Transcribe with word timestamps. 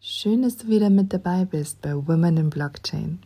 Schön, 0.00 0.42
dass 0.42 0.56
du 0.56 0.68
wieder 0.68 0.90
mit 0.90 1.12
dabei 1.12 1.44
bist 1.44 1.82
bei 1.82 1.92
Women 1.92 2.36
in 2.36 2.50
Blockchain. 2.50 3.18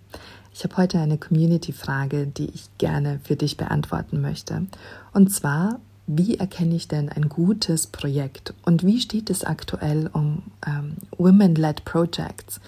Ich 0.54 0.64
habe 0.64 0.78
heute 0.78 0.98
eine 0.98 1.18
Community-Frage, 1.18 2.26
die 2.26 2.48
ich 2.48 2.70
gerne 2.78 3.20
für 3.22 3.36
dich 3.36 3.58
beantworten 3.58 4.22
möchte. 4.22 4.66
Und 5.12 5.30
zwar, 5.30 5.80
wie 6.06 6.38
erkenne 6.38 6.74
ich 6.74 6.88
denn 6.88 7.10
ein 7.10 7.28
gutes 7.28 7.86
Projekt 7.88 8.54
und 8.64 8.86
wie 8.86 9.02
steht 9.02 9.28
es 9.28 9.44
aktuell 9.44 10.08
um 10.14 10.44
ähm, 10.66 10.96
Women-led 11.18 11.84
Projects? 11.84 12.58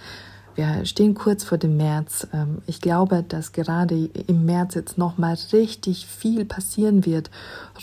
Wir 0.57 0.84
stehen 0.84 1.14
kurz 1.14 1.43
vor 1.43 1.59
dem 1.59 1.77
März. 1.77 2.29
Ähm, 2.32 2.59
ich 2.66 2.80
glaube, 2.80 3.25
dass 3.27 3.52
gerade 3.52 4.09
im 4.27 4.46
März 4.46 4.75
jetzt 4.75 4.98
nochmal 4.98 5.37
richtig 5.52 6.07
viel 6.07 6.45
passieren 6.45 7.05
wird 7.05 7.30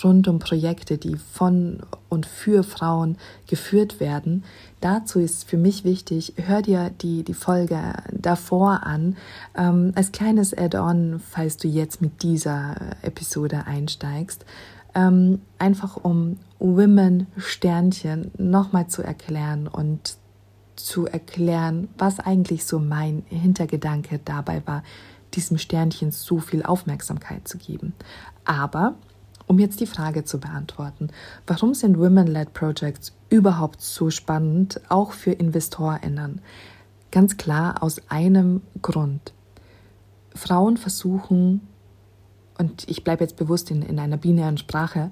rund 0.03 0.27
um 0.29 0.39
Projekte, 0.39 0.97
die 0.97 1.17
von 1.17 1.79
und 2.07 2.25
für 2.25 2.63
Frauen 2.63 3.17
geführt 3.47 3.99
werden. 3.99 4.43
Dazu 4.79 5.19
ist 5.19 5.49
für 5.49 5.57
mich 5.57 5.83
wichtig, 5.83 6.33
hör 6.37 6.61
dir 6.61 6.89
die, 6.89 7.23
die 7.23 7.33
Folge 7.33 7.79
davor 8.11 8.83
an, 8.83 9.17
ähm, 9.55 9.91
als 9.95 10.11
kleines 10.11 10.57
Add-on, 10.57 11.19
falls 11.19 11.57
du 11.57 11.67
jetzt 11.67 12.01
mit 12.01 12.23
dieser 12.23 12.75
Episode 13.01 13.65
einsteigst. 13.65 14.45
Ähm, 14.95 15.41
einfach 15.57 15.97
um 15.97 16.37
Women 16.59 17.27
Sternchen 17.37 18.31
nochmal 18.37 18.87
zu 18.87 19.01
erklären 19.01 19.67
und 19.67 20.17
zu 20.85 21.05
erklären, 21.05 21.87
was 21.97 22.19
eigentlich 22.19 22.65
so 22.65 22.79
mein 22.79 23.23
Hintergedanke 23.27 24.19
dabei 24.23 24.61
war, 24.65 24.83
diesem 25.33 25.57
Sternchen 25.57 26.11
so 26.11 26.39
viel 26.39 26.63
Aufmerksamkeit 26.63 27.47
zu 27.47 27.57
geben. 27.57 27.93
Aber 28.45 28.95
um 29.47 29.59
jetzt 29.59 29.79
die 29.79 29.87
Frage 29.87 30.23
zu 30.23 30.39
beantworten, 30.39 31.09
warum 31.47 31.73
sind 31.73 31.99
Women-led 31.99 32.53
Projects 32.53 33.13
überhaupt 33.29 33.81
so 33.81 34.09
spannend, 34.09 34.79
auch 34.89 35.11
für 35.11 35.31
InvestorInnen? 35.31 36.41
Ganz 37.11 37.37
klar 37.37 37.83
aus 37.83 38.01
einem 38.09 38.61
Grund. 38.81 39.33
Frauen 40.33 40.77
versuchen, 40.77 41.61
und 42.57 42.87
ich 42.87 43.03
bleibe 43.03 43.23
jetzt 43.23 43.35
bewusst 43.35 43.71
in, 43.71 43.81
in 43.81 43.99
einer 43.99 44.17
binären 44.17 44.57
Sprache, 44.57 45.11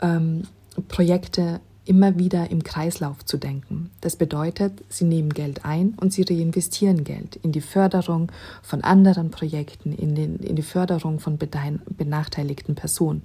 ähm, 0.00 0.42
Projekte 0.88 1.60
immer 1.84 2.18
wieder 2.18 2.50
im 2.50 2.62
Kreislauf 2.62 3.24
zu 3.24 3.36
denken. 3.36 3.90
Das 4.00 4.16
bedeutet, 4.16 4.84
sie 4.88 5.04
nehmen 5.04 5.30
Geld 5.30 5.64
ein 5.64 5.94
und 6.00 6.12
sie 6.12 6.22
reinvestieren 6.22 7.04
Geld 7.04 7.36
in 7.36 7.52
die 7.52 7.60
Förderung 7.60 8.30
von 8.62 8.82
anderen 8.82 9.30
Projekten, 9.30 9.92
in, 9.92 10.14
den, 10.14 10.36
in 10.36 10.56
die 10.56 10.62
Förderung 10.62 11.18
von 11.18 11.38
benachteiligten 11.38 12.74
Personen. 12.74 13.22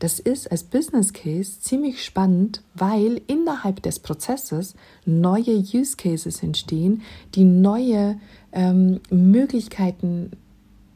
Das 0.00 0.18
ist 0.18 0.50
als 0.50 0.64
Business 0.64 1.12
Case 1.12 1.60
ziemlich 1.60 2.04
spannend, 2.04 2.62
weil 2.74 3.20
innerhalb 3.28 3.82
des 3.84 4.00
Prozesses 4.00 4.74
neue 5.04 5.58
Use 5.58 5.96
Cases 5.96 6.42
entstehen, 6.42 7.02
die 7.36 7.44
neue 7.44 8.18
ähm, 8.50 8.98
Möglichkeiten 9.10 10.32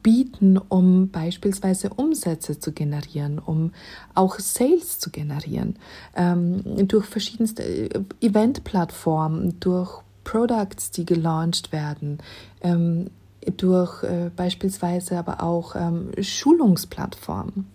bieten, 0.07 0.57
um 0.57 1.09
beispielsweise 1.09 1.89
Umsätze 1.89 2.57
zu 2.57 2.71
generieren, 2.71 3.39
um 3.39 3.73
auch 4.15 4.39
Sales 4.39 4.99
zu 4.99 5.09
generieren, 5.09 5.75
ähm, 6.15 6.61
durch 6.87 7.05
verschiedenste 7.05 7.63
äh, 7.63 7.89
Eventplattformen, 8.21 9.59
durch 9.59 10.01
Products, 10.23 10.91
die 10.91 11.03
gelauncht 11.03 11.73
werden, 11.73 12.19
ähm, 12.61 13.09
durch 13.57 14.01
äh, 14.03 14.31
beispielsweise 14.33 15.17
aber 15.17 15.43
auch 15.43 15.75
ähm, 15.75 16.11
Schulungsplattformen. 16.21 17.67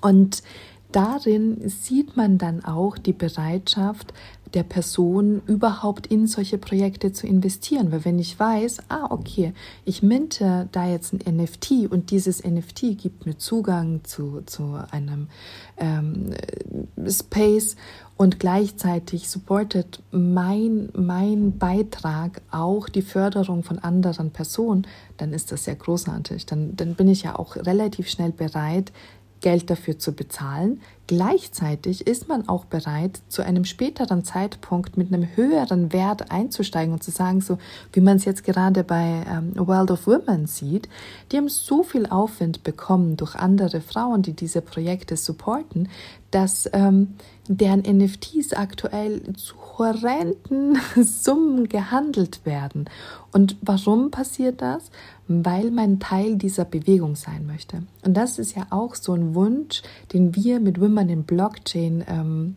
Und 0.00 0.42
darin 0.90 1.68
sieht 1.68 2.16
man 2.16 2.38
dann 2.38 2.64
auch 2.64 2.96
die 2.96 3.12
Bereitschaft 3.12 4.14
der 4.54 4.62
Person 4.62 5.42
überhaupt 5.46 6.06
in 6.06 6.26
solche 6.26 6.58
Projekte 6.58 7.12
zu 7.12 7.26
investieren. 7.26 7.92
Weil 7.92 8.04
wenn 8.04 8.18
ich 8.18 8.38
weiß, 8.38 8.78
ah, 8.88 9.06
okay, 9.10 9.52
ich 9.84 10.02
minte 10.02 10.68
da 10.72 10.86
jetzt 10.88 11.12
ein 11.12 11.36
NFT 11.36 11.90
und 11.90 12.10
dieses 12.10 12.44
NFT 12.44 12.98
gibt 12.98 13.26
mir 13.26 13.36
Zugang 13.36 14.00
zu, 14.04 14.42
zu 14.46 14.78
einem 14.90 15.28
ähm, 15.76 16.34
Space 17.06 17.76
und 18.16 18.40
gleichzeitig 18.40 19.28
supportet 19.28 20.02
mein, 20.10 20.88
mein 20.94 21.56
Beitrag 21.58 22.42
auch 22.50 22.88
die 22.88 23.02
Förderung 23.02 23.62
von 23.62 23.78
anderen 23.78 24.30
Personen, 24.30 24.86
dann 25.18 25.32
ist 25.32 25.52
das 25.52 25.64
sehr 25.64 25.76
großartig. 25.76 26.46
Dann, 26.46 26.74
dann 26.76 26.94
bin 26.94 27.08
ich 27.08 27.22
ja 27.22 27.38
auch 27.38 27.56
relativ 27.56 28.08
schnell 28.08 28.32
bereit, 28.32 28.92
Geld 29.40 29.70
dafür 29.70 29.98
zu 29.98 30.12
bezahlen. 30.12 30.80
Gleichzeitig 31.08 32.06
ist 32.06 32.28
man 32.28 32.50
auch 32.50 32.66
bereit, 32.66 33.22
zu 33.30 33.42
einem 33.42 33.64
späteren 33.64 34.24
Zeitpunkt 34.24 34.98
mit 34.98 35.10
einem 35.10 35.26
höheren 35.36 35.90
Wert 35.94 36.30
einzusteigen 36.30 36.92
und 36.92 37.02
zu 37.02 37.10
sagen, 37.10 37.40
so 37.40 37.56
wie 37.94 38.02
man 38.02 38.18
es 38.18 38.26
jetzt 38.26 38.44
gerade 38.44 38.84
bei 38.84 39.24
ähm, 39.26 39.52
World 39.56 39.90
of 39.90 40.06
Women 40.06 40.46
sieht, 40.46 40.86
die 41.32 41.38
haben 41.38 41.48
so 41.48 41.82
viel 41.82 42.04
Aufwind 42.04 42.62
bekommen 42.62 43.16
durch 43.16 43.36
andere 43.36 43.80
Frauen, 43.80 44.20
die 44.20 44.34
diese 44.34 44.60
Projekte 44.60 45.16
supporten, 45.16 45.88
dass 46.30 46.68
ähm, 46.74 47.14
deren 47.48 47.80
NFTs 47.80 48.52
aktuell 48.52 49.22
zu 49.34 49.54
horrenden 49.78 50.78
Summen 51.02 51.68
gehandelt 51.68 52.44
werden. 52.44 52.90
Und 53.32 53.56
warum 53.62 54.10
passiert 54.10 54.60
das? 54.60 54.90
Weil 55.28 55.70
man 55.70 56.00
Teil 56.00 56.36
dieser 56.36 56.64
Bewegung 56.64 57.14
sein 57.14 57.46
möchte. 57.46 57.82
Und 58.02 58.14
das 58.14 58.38
ist 58.38 58.56
ja 58.56 58.66
auch 58.70 58.94
so 58.94 59.12
ein 59.12 59.34
Wunsch, 59.34 59.82
den 60.12 60.34
wir 60.34 60.60
mit 60.60 60.80
Women 60.80 60.97
in 61.00 61.24
Blockchain 61.24 62.04
ähm, 62.08 62.56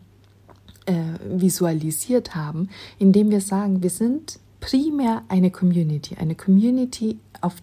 äh, 0.86 0.94
visualisiert 1.28 2.34
haben, 2.34 2.68
indem 2.98 3.30
wir 3.30 3.40
sagen, 3.40 3.82
wir 3.82 3.90
sind 3.90 4.38
primär 4.60 5.22
eine 5.28 5.50
Community, 5.50 6.16
eine 6.16 6.34
Community 6.34 7.18
auf 7.40 7.56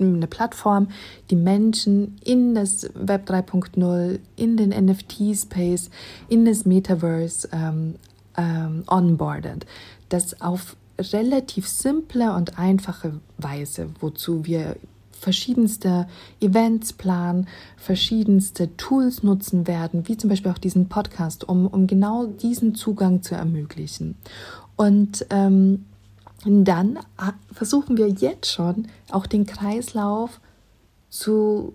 eine 0.00 0.26
Plattform, 0.26 0.88
die 1.30 1.36
Menschen 1.36 2.16
in 2.24 2.54
das 2.54 2.90
Web 2.94 3.28
3.0, 3.28 4.18
in 4.36 4.56
den 4.56 4.70
NFT-Space, 4.70 5.90
in 6.28 6.44
das 6.44 6.64
Metaverse 6.64 7.48
ähm, 7.52 7.94
ähm, 8.36 8.84
onboardet. 8.88 9.66
Das 10.08 10.40
auf 10.40 10.76
relativ 10.98 11.68
simple 11.68 12.34
und 12.34 12.58
einfache 12.58 13.20
Weise, 13.38 13.90
wozu 14.00 14.44
wir 14.44 14.76
verschiedenste 15.24 16.06
Events 16.40 16.92
planen, 16.92 17.48
verschiedenste 17.78 18.76
Tools 18.76 19.22
nutzen 19.22 19.66
werden, 19.66 20.06
wie 20.06 20.18
zum 20.18 20.28
Beispiel 20.28 20.52
auch 20.52 20.58
diesen 20.58 20.88
Podcast, 20.90 21.48
um, 21.48 21.66
um 21.66 21.86
genau 21.86 22.26
diesen 22.26 22.74
Zugang 22.74 23.22
zu 23.22 23.34
ermöglichen. 23.34 24.16
Und 24.76 25.26
ähm, 25.30 25.86
dann 26.44 26.98
versuchen 27.50 27.96
wir 27.96 28.08
jetzt 28.08 28.52
schon 28.52 28.88
auch 29.10 29.26
den 29.26 29.46
Kreislauf 29.46 30.40
zu, 31.08 31.72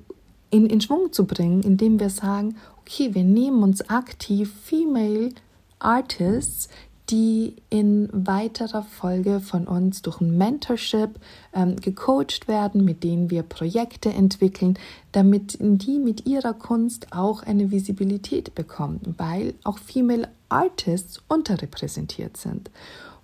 in, 0.52 0.68
in 0.68 0.80
Schwung 0.80 1.12
zu 1.12 1.26
bringen, 1.26 1.64
indem 1.64 2.00
wir 2.00 2.12
sagen, 2.12 2.56
okay, 2.82 3.16
wir 3.16 3.24
nehmen 3.24 3.64
uns 3.64 3.90
aktiv 3.90 4.54
Female 4.64 5.32
Artists, 5.80 6.70
die 7.10 7.56
in 7.70 8.10
weiterer 8.12 8.84
Folge 8.84 9.40
von 9.40 9.68
uns 9.68 10.02
durch 10.02 10.22
ein 10.22 10.38
Mentorship 10.38 11.20
ähm, 11.54 11.76
gecoacht 11.78 12.48
werden, 12.48 12.86
mit 12.86 13.04
denen 13.04 13.30
wir 13.30 13.44
Projekte 13.44 14.10
entwickeln, 14.10 14.78
damit 15.12 15.58
die 15.60 15.98
mit 15.98 16.28
ihrer 16.28 16.54
Kunst 16.54 17.08
auch 17.12 17.44
eine 17.44 17.72
Visibilität 17.72 18.54
bekommen, 18.54 19.16
weil 19.18 19.56
auch 19.64 19.80
Female 19.80 20.30
Artists 20.50 21.22
unterrepräsentiert 21.28 22.38
sind. 22.38 22.70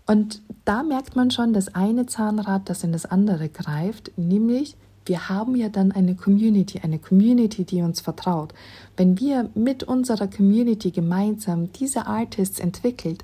Und 0.08 0.42
da 0.66 0.84
merkt 0.84 1.16
man 1.16 1.32
schon 1.32 1.54
das 1.54 1.74
eine 1.74 2.06
Zahnrad, 2.06 2.70
das 2.70 2.84
in 2.84 2.92
das 2.92 3.06
andere 3.06 3.50
greift, 3.50 4.12
nämlich 4.18 4.78
wir 5.08 5.30
haben 5.30 5.56
ja 5.56 5.70
dann 5.70 5.92
eine 5.92 6.16
Community, 6.16 6.80
eine 6.80 6.98
Community, 6.98 7.64
die 7.64 7.84
uns 7.84 8.02
vertraut. 8.02 8.54
Wenn 8.98 9.20
wir 9.20 9.52
mit 9.54 9.84
unserer 9.84 10.28
Community 10.28 10.90
gemeinsam 10.90 11.72
diese 11.74 12.08
Artists 12.08 12.60
entwickelt, 12.60 13.24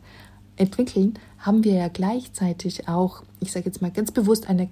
entwickeln, 0.62 1.16
haben 1.40 1.64
wir 1.64 1.74
ja 1.74 1.88
gleichzeitig 1.88 2.88
auch, 2.88 3.24
ich 3.40 3.52
sage 3.52 3.66
jetzt 3.66 3.82
mal 3.82 3.92
ganz 3.92 4.12
bewusst, 4.12 4.48
eine, 4.48 4.70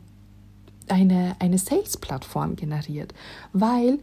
eine, 0.87 1.35
eine 1.39 1.57
Sales-Plattform 1.57 2.55
generiert, 2.55 3.13
weil 3.53 3.99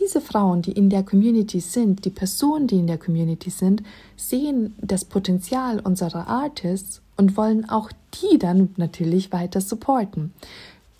diese 0.00 0.20
Frauen, 0.20 0.62
die 0.62 0.72
in 0.72 0.90
der 0.90 1.02
Community 1.02 1.60
sind, 1.60 2.04
die 2.04 2.10
Personen, 2.10 2.66
die 2.66 2.78
in 2.78 2.86
der 2.86 2.98
Community 2.98 3.50
sind, 3.50 3.82
sehen 4.16 4.74
das 4.80 5.04
Potenzial 5.04 5.78
unserer 5.80 6.26
Artists 6.26 7.00
und 7.16 7.36
wollen 7.36 7.68
auch 7.68 7.90
die 8.14 8.38
dann 8.38 8.70
natürlich 8.76 9.30
weiter 9.32 9.60
supporten. 9.60 10.32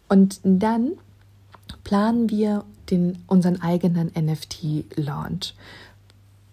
Und 0.09 0.41
dann 0.45 0.93
planen 1.83 2.31
wir 2.31 2.65
den, 2.91 3.19
unseren 3.27 3.61
eigenen 3.63 4.13
NFT-Launch. 4.15 5.55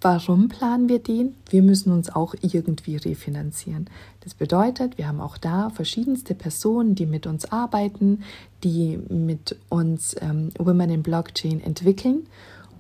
Warum 0.04 0.50
planen 0.50 0.90
wir 0.90 0.98
den? 0.98 1.36
Wir 1.48 1.62
müssen 1.62 1.92
uns 1.92 2.10
auch 2.10 2.34
irgendwie 2.42 2.96
refinanzieren. 2.96 3.88
Das 4.22 4.34
bedeutet, 4.34 4.98
wir 4.98 5.08
haben 5.08 5.22
auch 5.22 5.38
da 5.38 5.70
verschiedenste 5.70 6.34
Personen, 6.34 6.96
die 6.96 7.06
mit 7.06 7.28
uns 7.28 7.52
arbeiten, 7.52 8.24
die 8.64 8.98
mit 9.10 9.56
uns 9.70 10.16
ähm, 10.20 10.50
Women 10.58 10.90
in 10.90 11.04
Blockchain 11.04 11.62
entwickeln. 11.62 12.26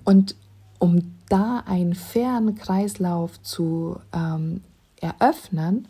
Und 0.03 0.35
um 0.79 1.13
da 1.29 1.63
einen 1.68 1.94
fairen 1.94 2.56
Kreislauf 2.56 3.39
zu 3.44 4.00
ähm, 4.13 4.62
eröffnen, 5.00 5.88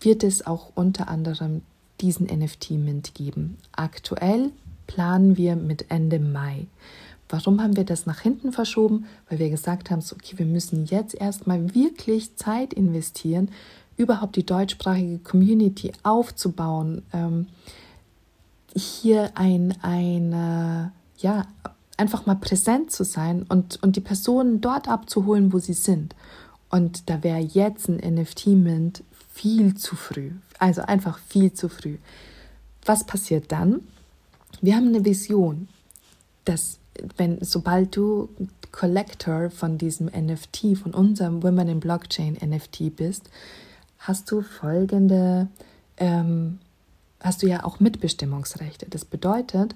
wird 0.00 0.24
es 0.24 0.44
auch 0.44 0.72
unter 0.74 1.08
anderem 1.08 1.62
diesen 2.00 2.26
NFT-Mint 2.26 3.14
geben. 3.14 3.58
Aktuell 3.70 4.50
planen 4.88 5.36
wir 5.36 5.54
mit 5.54 5.88
Ende 5.88 6.18
Mai. 6.18 6.66
Warum 7.28 7.62
haben 7.62 7.76
wir 7.76 7.84
das 7.84 8.06
nach 8.06 8.20
hinten 8.20 8.52
verschoben? 8.52 9.06
Weil 9.28 9.38
wir 9.38 9.50
gesagt 9.50 9.90
haben, 9.90 10.00
so, 10.00 10.16
okay, 10.16 10.38
wir 10.38 10.46
müssen 10.46 10.86
jetzt 10.86 11.14
erstmal 11.14 11.74
wirklich 11.74 12.36
Zeit 12.36 12.72
investieren, 12.72 13.50
überhaupt 13.96 14.36
die 14.36 14.46
deutschsprachige 14.46 15.18
Community 15.18 15.92
aufzubauen, 16.02 17.02
ähm, 17.12 17.48
hier 18.74 19.32
ein, 19.34 19.74
ein, 19.82 20.92
ja, 21.18 21.46
einfach 21.96 22.26
mal 22.26 22.36
präsent 22.36 22.92
zu 22.92 23.04
sein 23.04 23.44
und, 23.48 23.82
und 23.82 23.96
die 23.96 24.00
Personen 24.00 24.60
dort 24.60 24.88
abzuholen, 24.88 25.52
wo 25.52 25.58
sie 25.58 25.74
sind. 25.74 26.14
Und 26.70 27.10
da 27.10 27.22
wäre 27.22 27.40
jetzt 27.40 27.88
ein 27.88 27.96
NFT-Mint 28.14 29.02
viel 29.32 29.74
zu 29.74 29.96
früh. 29.96 30.32
Also 30.58 30.82
einfach 30.82 31.18
viel 31.18 31.52
zu 31.52 31.68
früh. 31.68 31.98
Was 32.84 33.04
passiert 33.04 33.50
dann? 33.52 33.80
Wir 34.60 34.76
haben 34.76 34.88
eine 34.88 35.04
Vision, 35.04 35.68
dass 36.44 36.78
wenn 37.16 37.42
sobald 37.42 37.96
du 37.96 38.28
Collector 38.72 39.50
von 39.50 39.78
diesem 39.78 40.06
NFT, 40.06 40.76
von 40.76 40.94
unserem 40.94 41.42
Women 41.42 41.68
in 41.68 41.80
Blockchain 41.80 42.34
NFT 42.34 42.94
bist, 42.96 43.30
hast 43.98 44.30
du 44.30 44.42
folgende, 44.42 45.48
ähm, 45.96 46.58
hast 47.20 47.42
du 47.42 47.46
ja 47.46 47.64
auch 47.64 47.80
Mitbestimmungsrechte. 47.80 48.86
Das 48.88 49.04
bedeutet, 49.04 49.74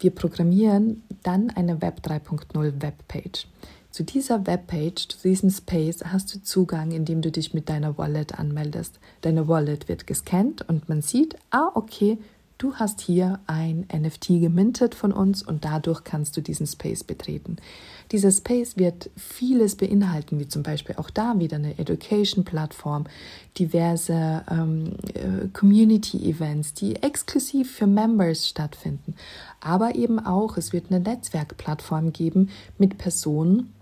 wir 0.00 0.10
programmieren 0.12 1.02
dann 1.22 1.50
eine 1.50 1.82
Web 1.82 2.00
3.0 2.04 2.80
Webpage. 2.82 3.48
Zu 3.90 4.04
dieser 4.04 4.46
Webpage, 4.46 5.08
zu 5.08 5.28
diesem 5.28 5.50
Space 5.50 6.04
hast 6.04 6.32
du 6.32 6.42
Zugang, 6.42 6.92
indem 6.92 7.22
du 7.22 7.32
dich 7.32 7.54
mit 7.54 7.68
deiner 7.68 7.98
Wallet 7.98 8.38
anmeldest. 8.38 9.00
Deine 9.22 9.48
Wallet 9.48 9.88
wird 9.88 10.06
gescannt 10.06 10.68
und 10.68 10.88
man 10.88 11.02
sieht, 11.02 11.36
ah, 11.50 11.70
okay, 11.74 12.18
du 12.58 12.74
hast 12.74 13.00
hier 13.00 13.38
ein 13.46 13.86
NFT 13.92 14.40
gemintet 14.40 14.96
von 14.96 15.12
uns 15.12 15.42
und 15.42 15.64
dadurch 15.64 16.02
kannst 16.02 16.36
du 16.36 16.40
diesen 16.40 16.66
Space 16.66 17.04
betreten. 17.04 17.56
Dieser 18.10 18.32
Space 18.32 18.76
wird 18.76 19.10
vieles 19.16 19.76
beinhalten, 19.76 20.40
wie 20.40 20.48
zum 20.48 20.64
Beispiel 20.64 20.96
auch 20.96 21.10
da 21.10 21.38
wieder 21.38 21.56
eine 21.56 21.78
Education-Plattform, 21.78 23.04
diverse 23.58 24.44
ähm, 24.50 24.96
äh, 25.14 25.48
Community-Events, 25.52 26.74
die 26.74 26.96
exklusiv 26.96 27.70
für 27.70 27.86
Members 27.86 28.48
stattfinden. 28.48 29.14
Aber 29.60 29.94
eben 29.94 30.18
auch, 30.18 30.56
es 30.56 30.72
wird 30.72 30.86
eine 30.90 31.00
Netzwerkplattform 31.00 32.12
geben 32.12 32.50
mit 32.76 32.98
Personen, 32.98 33.72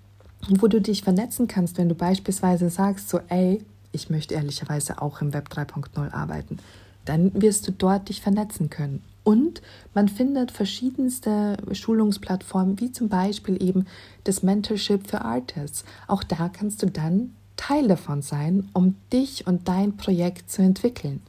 wo 0.49 0.69
du 0.69 0.83
dich 0.83 1.03
vernetzen 1.03 1.49
kannst, 1.49 1.79
wenn 1.79 1.89
du 1.89 1.95
beispielsweise 1.95 2.69
sagst, 2.69 3.09
so, 3.09 3.21
ey, 3.29 3.65
ich 3.93 4.11
möchte 4.11 4.35
ehrlicherweise 4.35 5.01
auch 5.01 5.23
im 5.23 5.33
Web 5.33 5.49
3.0 5.49 6.13
arbeiten 6.13 6.59
dann 7.07 7.31
wirst 7.41 7.67
du 7.67 7.73
dort 7.73 8.09
dich 8.11 8.21
vernetzen 8.21 8.69
können. 8.69 9.03
Und 9.25 9.61
man 9.93 10.09
findet 10.09 10.53
verschiedenste 10.53 11.57
Schulungsplattformen, 11.73 12.79
wie 12.79 12.93
zum 12.93 13.09
Beispiel 13.09 13.61
eben 13.61 13.87
das 14.23 14.45
Mentorship 14.45 15.09
für 15.09 15.23
Artists. 15.23 15.85
Auch 16.07 16.23
da 16.23 16.49
kannst 16.49 16.83
du 16.83 16.87
dann 16.87 17.35
Teil 17.57 17.89
davon 17.89 18.23
sein, 18.23 18.69
um 18.73 18.95
dich 19.13 19.47
und 19.47 19.67
dein 19.67 19.97
Projekt 19.97 20.51
zu 20.51 20.63
entwickeln. 20.63 21.23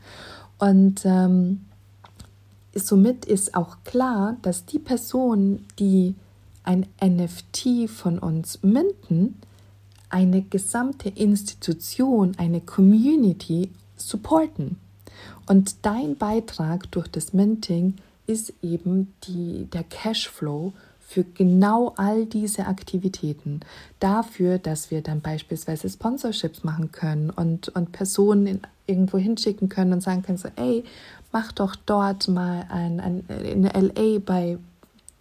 Und 0.59 1.05
ähm, 1.05 1.65
somit 2.75 3.25
ist 3.25 3.55
auch 3.55 3.77
klar, 3.83 4.37
dass 4.41 4.65
die 4.65 4.79
Personen, 4.79 5.65
die 5.79 6.15
ein 6.63 6.85
NFT 7.01 7.89
von 7.89 8.19
uns 8.19 8.61
minden, 8.61 9.39
eine 10.09 10.41
gesamte 10.41 11.09
Institution, 11.09 12.33
eine 12.37 12.61
Community 12.61 13.71
supporten. 13.95 14.77
Und 15.47 15.85
dein 15.85 16.15
Beitrag 16.15 16.91
durch 16.91 17.07
das 17.07 17.33
Minting 17.33 17.95
ist 18.27 18.53
eben 18.61 19.13
die, 19.23 19.67
der 19.71 19.83
Cashflow 19.83 20.73
für 20.99 21.23
genau 21.23 21.93
all 21.95 22.25
diese 22.25 22.67
Aktivitäten. 22.67 23.61
Dafür, 24.01 24.59
dass 24.59 24.91
wir 24.91 25.01
dann 25.01 25.21
beispielsweise 25.21 25.89
Sponsorships 25.89 26.65
machen 26.65 26.91
können 26.91 27.29
und, 27.29 27.69
und 27.69 27.93
Personen 27.93 28.45
in, 28.45 28.61
irgendwo 28.87 29.17
hinschicken 29.17 29.69
können 29.69 29.93
und 29.93 30.01
sagen 30.01 30.21
können, 30.21 30.37
so, 30.37 30.49
ey, 30.57 30.83
mach 31.31 31.53
doch 31.53 31.77
dort 31.77 32.27
mal 32.27 32.65
ein, 32.69 32.99
ein, 32.99 33.23
in 33.43 33.63
LA 33.63 34.19
bei 34.19 34.57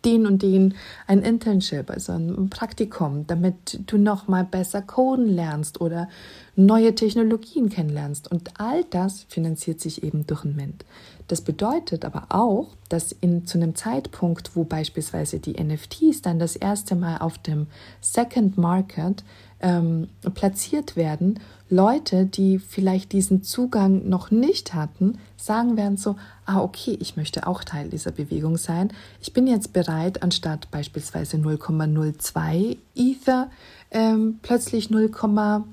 den 0.07 0.27
und 0.27 0.43
den 0.43 0.75
ein 1.07 1.21
Internship, 1.21 1.91
also 1.91 2.13
ein 2.13 2.49
Praktikum, 2.49 3.27
damit 3.27 3.81
du 3.87 3.99
noch 3.99 4.29
mal 4.29 4.45
besser 4.45 4.81
coden 4.81 5.29
lernst 5.29 5.81
oder 5.81 6.09
neue 6.55 6.95
Technologien 6.95 7.69
kennenlernst. 7.69 8.31
Und 8.31 8.59
all 8.59 8.85
das 8.85 9.27
finanziert 9.29 9.81
sich 9.81 10.03
eben 10.03 10.27
durch 10.27 10.45
ein 10.45 10.57
Mint. 10.57 10.85
Das 11.29 11.41
bedeutet 11.41 12.05
aber 12.05 12.27
auch, 12.29 12.69
dass 12.89 13.11
in, 13.11 13.47
zu 13.47 13.59
einem 13.59 13.75
Zeitpunkt, 13.75 14.55
wo 14.55 14.63
beispielsweise 14.63 15.41
die 15.41 15.61
NFTs 15.61 16.23
dann 16.23 16.39
das 16.39 16.55
erste 16.55 16.95
Mal 16.95 17.19
auf 17.19 17.39
dem 17.39 17.67
Second 18.01 18.57
Market 18.57 19.25
ähm, 19.61 20.09
platziert 20.35 20.97
werden, 20.97 21.41
Leute, 21.69 22.27
die 22.27 22.59
vielleicht 22.59 23.13
diesen 23.13 23.43
Zugang 23.43 24.09
noch 24.09 24.31
nicht 24.31 24.75
hatten, 24.75 25.19
sagen 25.37 25.77
werden 25.77 25.97
so, 25.97 26.17
ah 26.45 26.61
okay, 26.61 26.97
ich 27.01 27.17
möchte 27.17 27.47
auch 27.47 27.65
Teil 27.65 27.89
dieser 27.89 28.13
Bewegung 28.13 28.57
sein. 28.57 28.93
Ich 29.21 29.33
bin 29.33 29.47
jetzt 29.47 29.73
bereit, 29.73 30.23
anstatt 30.23 30.71
beispielsweise 30.71 31.39
0,02 31.39 32.77
Ether 32.95 33.51
ähm, 33.91 34.39
plötzlich 34.43 34.89
0,1 34.89 35.65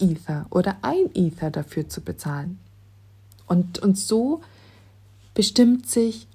Ether 0.00 0.46
oder 0.50 0.76
1 0.82 1.10
Ether 1.14 1.50
dafür 1.50 1.88
zu 1.88 2.00
bezahlen. 2.00 2.58
Und, 3.46 3.80
und 3.80 3.98
so 3.98 4.40
bestimmt 5.34 5.88
sich 5.88 6.28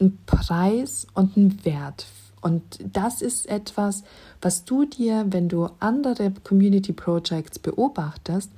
ein 0.00 0.18
Preis 0.24 1.06
und 1.14 1.36
ein 1.36 1.64
Wert 1.64 2.06
und 2.42 2.62
das 2.92 3.22
ist 3.22 3.48
etwas, 3.48 4.02
was 4.42 4.64
du 4.64 4.84
dir, 4.84 5.24
wenn 5.30 5.48
du 5.48 5.68
andere 5.78 6.32
Community 6.44 6.92
Projects 6.92 7.58
beobachtest, 7.58 8.50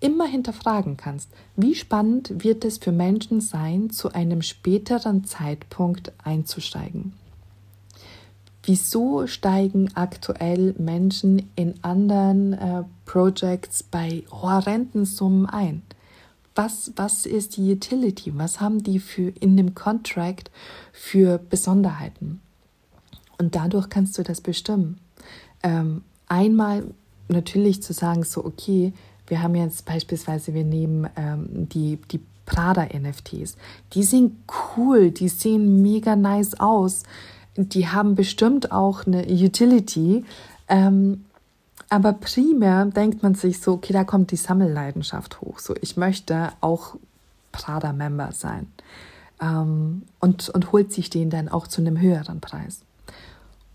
immer 0.00 0.26
hinterfragen 0.26 0.98
kannst. 0.98 1.30
Wie 1.56 1.74
spannend 1.74 2.44
wird 2.44 2.64
es 2.64 2.78
für 2.78 2.92
Menschen 2.92 3.40
sein, 3.40 3.88
zu 3.90 4.12
einem 4.12 4.42
späteren 4.42 5.24
Zeitpunkt 5.24 6.12
einzusteigen? 6.22 7.14
Wieso 8.62 9.26
steigen 9.26 9.90
aktuell 9.94 10.74
Menschen 10.78 11.50
in 11.56 11.74
anderen 11.82 12.52
äh, 12.54 12.84
Projects 13.06 13.82
bei 13.82 14.24
horrenden 14.30 15.06
Summen 15.06 15.46
ein? 15.46 15.82
Was, 16.54 16.92
was 16.96 17.26
ist 17.26 17.56
die 17.56 17.72
Utility? 17.72 18.32
Was 18.36 18.60
haben 18.60 18.82
die 18.82 19.00
für 19.00 19.30
in 19.40 19.56
dem 19.56 19.74
Contract 19.74 20.50
für 20.92 21.38
Besonderheiten? 21.38 22.40
Und 23.38 23.54
dadurch 23.54 23.88
kannst 23.88 24.16
du 24.18 24.22
das 24.22 24.40
bestimmen. 24.40 24.98
Ähm, 25.62 26.02
einmal 26.28 26.84
natürlich 27.28 27.82
zu 27.82 27.92
sagen, 27.92 28.22
so, 28.22 28.44
okay, 28.44 28.92
wir 29.26 29.42
haben 29.42 29.54
jetzt 29.54 29.86
beispielsweise, 29.86 30.54
wir 30.54 30.64
nehmen 30.64 31.08
ähm, 31.16 31.68
die, 31.68 31.98
die 32.10 32.20
Prada-NFTs. 32.46 33.56
Die 33.94 34.02
sind 34.02 34.36
cool, 34.76 35.10
die 35.10 35.28
sehen 35.28 35.82
mega 35.82 36.14
nice 36.16 36.60
aus. 36.60 37.04
Die 37.56 37.88
haben 37.88 38.14
bestimmt 38.14 38.72
auch 38.72 39.06
eine 39.06 39.26
Utility. 39.26 40.24
Ähm, 40.68 41.24
aber 41.88 42.12
primär 42.12 42.84
denkt 42.86 43.22
man 43.22 43.34
sich 43.34 43.60
so, 43.60 43.74
okay, 43.74 43.92
da 43.92 44.04
kommt 44.04 44.30
die 44.30 44.36
Sammelleidenschaft 44.36 45.40
hoch. 45.40 45.58
So, 45.58 45.74
ich 45.80 45.96
möchte 45.96 46.52
auch 46.60 46.96
Prada-Member 47.52 48.32
sein. 48.32 48.66
Ähm, 49.40 50.02
und, 50.20 50.48
und 50.50 50.72
holt 50.72 50.92
sich 50.92 51.10
den 51.10 51.30
dann 51.30 51.48
auch 51.48 51.66
zu 51.66 51.80
einem 51.80 52.00
höheren 52.00 52.40
Preis. 52.40 52.83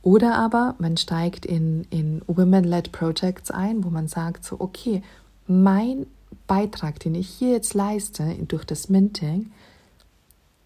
Oder 0.02 0.36
aber 0.36 0.76
man 0.80 0.98
steigt 0.98 1.46
in, 1.46 1.86
in 1.90 2.22
Women-led 2.28 2.92
Projects 2.92 3.52
ein, 3.52 3.84
wo 3.84 3.90
man 3.90 4.08
sagt 4.08 4.46
so, 4.46 4.56
okay, 4.60 5.02
mein 5.48 6.06
Beitrag, 6.48 7.00
den 7.00 7.16
ich 7.16 7.30
hier 7.30 7.52
jetzt 7.52 7.74
leiste 7.74 8.24
durch 8.48 8.66
das 8.66 8.90
Minting, 8.90 9.52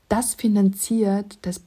das 0.08 0.36
finanziert, 0.36 1.40
dass 1.42 1.62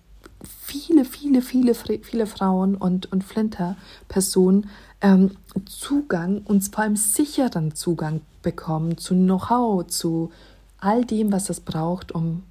viele, 0.44 1.04
viele, 1.04 1.42
viele, 1.42 1.74
viele 1.74 2.26
Frauen 2.26 2.76
und, 2.76 3.10
und 3.10 3.24
Flinter-Personen 3.24 4.68
ähm, 5.00 5.32
Zugang 5.64 6.42
und 6.44 6.62
vor 6.62 6.84
allem 6.84 6.96
sicheren 6.96 7.74
Zugang 7.74 8.20
bekommen 8.42 8.98
zu 8.98 9.14
Know-how, 9.14 9.86
zu 9.86 10.30
all 10.78 11.04
dem, 11.04 11.32
was 11.32 11.50
es 11.50 11.60
braucht, 11.60 12.12
um 12.12 12.42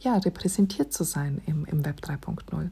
ja, 0.00 0.16
repräsentiert 0.16 0.92
zu 0.92 1.04
sein 1.04 1.40
im, 1.46 1.64
im 1.66 1.84
Web 1.84 2.00
3.0. 2.00 2.70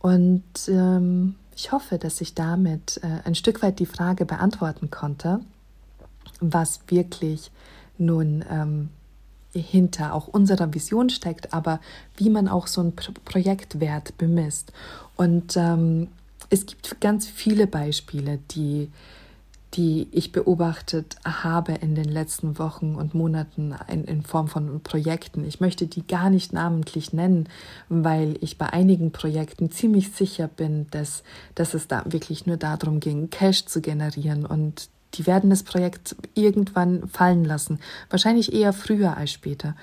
Und 0.00 0.44
ähm, 0.68 1.34
ich 1.56 1.72
hoffe, 1.72 1.98
dass 1.98 2.20
ich 2.20 2.34
damit 2.34 3.00
äh, 3.02 3.26
ein 3.26 3.34
Stück 3.34 3.62
weit 3.62 3.78
die 3.78 3.86
Frage 3.86 4.24
beantworten 4.24 4.90
konnte, 4.90 5.40
was 6.40 6.80
wirklich 6.88 7.50
nun 7.98 8.44
ähm, 8.48 8.90
hinter 9.52 10.14
auch 10.14 10.28
unserer 10.28 10.72
Vision 10.72 11.10
steckt, 11.10 11.52
aber 11.52 11.80
wie 12.16 12.30
man 12.30 12.48
auch 12.48 12.66
so 12.66 12.80
einen 12.80 12.94
Pro 12.94 13.12
Projektwert 13.24 14.16
bemisst. 14.18 14.72
Und 15.16 15.56
ähm, 15.56 16.08
es 16.50 16.66
gibt 16.66 17.00
ganz 17.00 17.26
viele 17.26 17.66
Beispiele, 17.66 18.38
die 18.52 18.90
die 19.78 20.08
ich 20.10 20.32
beobachtet 20.32 21.16
habe 21.24 21.72
in 21.72 21.94
den 21.94 22.08
letzten 22.08 22.58
Wochen 22.58 22.96
und 22.96 23.14
Monaten 23.14 23.76
in, 23.86 24.04
in, 24.04 24.22
Form 24.22 24.48
von 24.48 24.82
Projekten. 24.82 25.44
Ich 25.44 25.60
möchte 25.60 25.86
die 25.86 26.04
gar 26.04 26.30
nicht 26.30 26.52
namentlich 26.52 27.12
nennen, 27.12 27.48
weil 27.88 28.36
ich 28.40 28.58
bei 28.58 28.72
einigen 28.72 29.12
Projekten 29.12 29.70
ziemlich 29.70 30.10
sicher 30.10 30.48
bin, 30.48 30.88
dass, 30.90 31.22
dass 31.54 31.74
es 31.74 31.86
da 31.86 32.02
wirklich 32.06 32.44
nur 32.44 32.56
darum 32.56 32.98
ging, 32.98 33.30
Cash 33.30 33.66
zu 33.66 33.80
generieren 33.80 34.44
und 34.44 34.88
die 35.14 35.28
werden 35.28 35.48
das 35.48 35.62
Projekt 35.62 36.16
irgendwann 36.34 37.06
fallen 37.06 37.44
lassen. 37.44 37.78
Wahrscheinlich 38.10 38.52
eher 38.52 38.72
früher 38.72 39.16
als 39.16 39.30
später. 39.30 39.76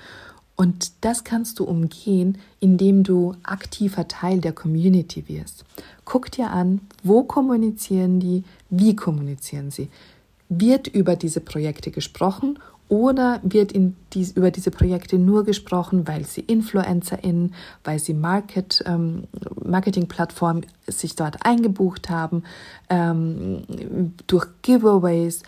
Und 0.56 0.92
das 1.02 1.22
kannst 1.22 1.58
du 1.58 1.64
umgehen, 1.64 2.38
indem 2.60 3.02
du 3.02 3.34
aktiver 3.42 4.08
Teil 4.08 4.40
der 4.40 4.52
Community 4.52 5.28
wirst. 5.28 5.64
Guck 6.06 6.30
dir 6.30 6.50
an, 6.50 6.80
wo 7.02 7.22
kommunizieren 7.22 8.20
die, 8.20 8.42
wie 8.70 8.96
kommunizieren 8.96 9.70
sie. 9.70 9.88
Wird 10.48 10.86
über 10.86 11.14
diese 11.14 11.40
Projekte 11.40 11.90
gesprochen 11.90 12.58
oder 12.88 13.40
wird 13.42 13.72
in 13.72 13.96
dies, 14.16 14.32
über 14.32 14.50
diese 14.50 14.70
Projekte 14.70 15.18
nur 15.18 15.44
gesprochen, 15.44 16.08
weil 16.08 16.24
sie 16.24 16.40
InfluencerInnen, 16.40 17.54
weil 17.84 17.98
sie 18.00 18.14
Market, 18.14 18.82
ähm, 18.86 19.24
Marketingplattformen 19.64 20.66
sich 20.86 21.14
dort 21.14 21.44
eingebucht 21.44 22.10
haben, 22.10 22.42
ähm, 22.88 23.62
durch 24.26 24.46
Giveaways? 24.62 25.42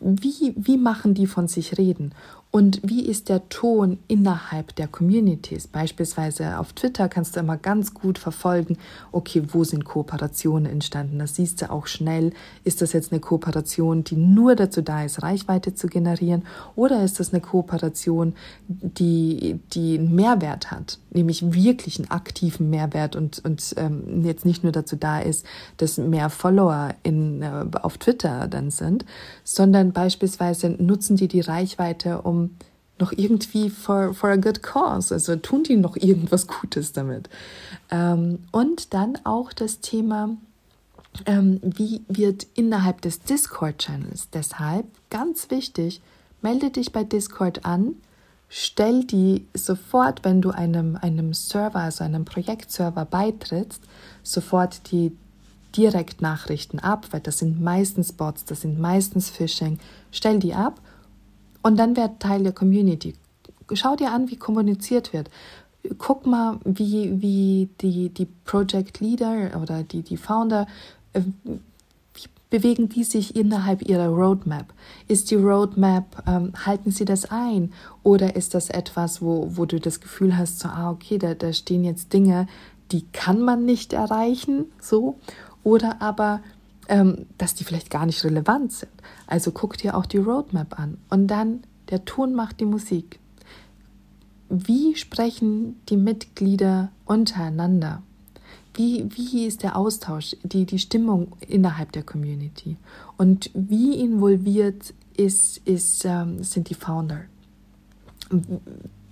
Wie, 0.00 0.54
wie 0.56 0.78
machen 0.78 1.14
die 1.14 1.26
von 1.26 1.46
sich 1.46 1.76
reden? 1.78 2.14
Und 2.54 2.78
wie 2.84 3.04
ist 3.04 3.30
der 3.30 3.48
Ton 3.48 3.98
innerhalb 4.06 4.76
der 4.76 4.86
Communities? 4.86 5.66
Beispielsweise 5.66 6.60
auf 6.60 6.72
Twitter 6.72 7.08
kannst 7.08 7.34
du 7.34 7.40
immer 7.40 7.56
ganz 7.56 7.94
gut 7.94 8.16
verfolgen, 8.16 8.78
okay, 9.10 9.42
wo 9.48 9.64
sind 9.64 9.84
Kooperationen 9.84 10.70
entstanden? 10.70 11.18
Das 11.18 11.34
siehst 11.34 11.60
du 11.60 11.70
auch 11.72 11.88
schnell. 11.88 12.32
Ist 12.62 12.80
das 12.80 12.92
jetzt 12.92 13.10
eine 13.10 13.20
Kooperation, 13.20 14.04
die 14.04 14.14
nur 14.14 14.54
dazu 14.54 14.82
da 14.82 15.02
ist, 15.02 15.24
Reichweite 15.24 15.74
zu 15.74 15.88
generieren? 15.88 16.44
Oder 16.76 17.02
ist 17.02 17.18
das 17.18 17.32
eine 17.32 17.40
Kooperation, 17.40 18.13
die, 18.68 19.58
die 19.72 19.98
einen 19.98 20.14
Mehrwert 20.14 20.70
hat? 20.70 20.98
Nämlich 21.10 21.52
wirklich 21.52 21.98
einen 21.98 22.10
aktiven 22.10 22.70
Mehrwert 22.70 23.16
und, 23.16 23.44
und 23.44 23.74
ähm, 23.76 24.24
jetzt 24.24 24.44
nicht 24.44 24.62
nur 24.62 24.72
dazu 24.72 24.96
da 24.96 25.20
ist, 25.20 25.44
dass 25.76 25.98
mehr 25.98 26.30
Follower 26.30 26.94
in, 27.02 27.42
äh, 27.42 27.64
auf 27.82 27.98
Twitter 27.98 28.48
dann 28.48 28.70
sind, 28.70 29.04
sondern 29.42 29.92
beispielsweise 29.92 30.70
nutzen 30.70 31.16
die 31.16 31.28
die 31.28 31.40
Reichweite, 31.40 32.22
um 32.22 32.50
noch 32.98 33.12
irgendwie 33.12 33.70
for, 33.70 34.14
for 34.14 34.30
a 34.30 34.36
good 34.36 34.62
cause, 34.62 35.12
also 35.12 35.36
tun 35.36 35.64
die 35.64 35.76
noch 35.76 35.96
irgendwas 35.96 36.46
Gutes 36.46 36.92
damit. 36.92 37.28
Ähm, 37.90 38.40
und 38.52 38.94
dann 38.94 39.18
auch 39.24 39.52
das 39.52 39.80
Thema, 39.80 40.36
ähm, 41.26 41.60
wie 41.62 42.02
wird 42.08 42.46
innerhalb 42.54 43.00
des 43.02 43.20
Discord-Channels, 43.20 44.30
deshalb 44.32 44.86
ganz 45.10 45.50
wichtig, 45.50 46.00
melde 46.44 46.70
dich 46.70 46.92
bei 46.92 47.02
Discord 47.02 47.64
an, 47.64 47.96
stell 48.48 49.04
die 49.04 49.48
sofort, 49.54 50.24
wenn 50.24 50.42
du 50.42 50.50
einem, 50.50 50.94
einem 50.94 51.32
Server, 51.32 51.80
also 51.80 52.04
einem 52.04 52.24
Projektserver 52.24 53.06
beitrittst, 53.06 53.82
sofort 54.22 54.92
die 54.92 55.16
Direktnachrichten 55.74 56.78
ab, 56.78 57.08
weil 57.10 57.20
das 57.20 57.38
sind 57.38 57.60
meistens 57.60 58.12
Bots, 58.12 58.44
das 58.44 58.60
sind 58.60 58.78
meistens 58.78 59.30
Phishing, 59.30 59.78
stell 60.12 60.38
die 60.38 60.54
ab 60.54 60.80
und 61.62 61.78
dann 61.78 61.96
werd 61.96 62.20
Teil 62.20 62.42
der 62.42 62.52
Community. 62.52 63.14
Schau 63.72 63.96
dir 63.96 64.12
an, 64.12 64.30
wie 64.30 64.36
kommuniziert 64.36 65.14
wird. 65.14 65.30
Guck 65.96 66.26
mal, 66.26 66.60
wie, 66.64 67.22
wie 67.22 67.70
die, 67.80 68.10
die 68.10 68.26
Project 68.26 69.00
Leader 69.00 69.60
oder 69.60 69.82
die, 69.82 70.02
die 70.02 70.18
Founder, 70.18 70.66
äh, 71.14 71.22
bewegen 72.54 72.88
die 72.88 73.02
sich 73.02 73.34
innerhalb 73.34 73.82
ihrer 73.82 74.06
Roadmap? 74.06 74.72
Ist 75.08 75.32
die 75.32 75.34
Roadmap, 75.34 76.22
ähm, 76.24 76.52
halten 76.64 76.92
sie 76.92 77.04
das 77.04 77.32
ein? 77.32 77.72
Oder 78.04 78.36
ist 78.36 78.54
das 78.54 78.70
etwas, 78.70 79.20
wo, 79.20 79.48
wo 79.56 79.64
du 79.64 79.80
das 79.80 80.00
Gefühl 80.00 80.38
hast, 80.38 80.60
so, 80.60 80.68
ah, 80.68 80.92
okay, 80.92 81.18
da, 81.18 81.34
da 81.34 81.52
stehen 81.52 81.82
jetzt 81.82 82.12
Dinge, 82.12 82.46
die 82.92 83.06
kann 83.10 83.40
man 83.40 83.64
nicht 83.64 83.92
erreichen, 83.92 84.66
so? 84.80 85.18
Oder 85.64 86.00
aber 86.00 86.42
ähm, 86.88 87.26
dass 87.38 87.56
die 87.56 87.64
vielleicht 87.64 87.90
gar 87.90 88.06
nicht 88.06 88.22
relevant 88.22 88.70
sind. 88.72 88.92
Also 89.26 89.50
guck 89.50 89.76
dir 89.76 89.96
auch 89.96 90.06
die 90.06 90.18
Roadmap 90.18 90.78
an. 90.78 90.98
Und 91.10 91.26
dann, 91.26 91.64
der 91.90 92.04
Ton 92.04 92.34
macht 92.34 92.60
die 92.60 92.66
Musik. 92.66 93.18
Wie 94.48 94.94
sprechen 94.94 95.80
die 95.88 95.96
Mitglieder 95.96 96.92
untereinander? 97.04 98.04
Wie, 98.74 99.08
wie 99.14 99.46
ist 99.46 99.62
der 99.62 99.76
Austausch, 99.76 100.36
die, 100.42 100.66
die 100.66 100.78
Stimmung 100.78 101.32
innerhalb 101.46 101.92
der 101.92 102.02
Community? 102.02 102.76
Und 103.16 103.50
wie 103.54 104.00
involviert 104.00 104.92
ist, 105.16 105.58
ist, 105.58 106.04
ähm, 106.04 106.42
sind 106.42 106.70
die 106.70 106.74
Founder? 106.74 107.22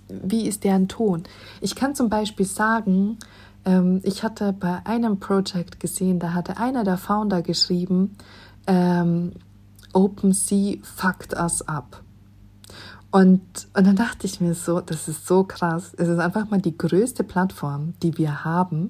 Wie 0.09 0.47
ist 0.47 0.63
deren 0.65 0.89
Ton? 0.89 1.23
Ich 1.61 1.75
kann 1.75 1.95
zum 1.95 2.09
Beispiel 2.09 2.45
sagen, 2.45 3.17
ähm, 3.63 4.01
ich 4.03 4.23
hatte 4.23 4.51
bei 4.53 4.85
einem 4.85 5.19
Projekt 5.19 5.79
gesehen, 5.79 6.19
da 6.19 6.33
hatte 6.33 6.57
einer 6.57 6.83
der 6.83 6.97
Founder 6.97 7.41
geschrieben, 7.41 8.17
ähm, 8.67 9.31
OpenSea 9.93 10.77
fucked 10.81 11.33
us 11.33 11.61
up. 11.61 12.01
Und, 13.11 13.41
und 13.75 13.85
dann 13.85 13.95
dachte 13.95 14.25
ich 14.25 14.41
mir 14.41 14.55
so, 14.55 14.81
das 14.81 15.07
ist 15.07 15.27
so 15.27 15.43
krass. 15.43 15.93
Es 15.97 16.07
ist 16.07 16.17
einfach 16.17 16.49
mal 16.49 16.59
die 16.59 16.75
größte 16.75 17.23
Plattform, 17.23 17.93
die 18.01 18.17
wir 18.17 18.43
haben. 18.43 18.89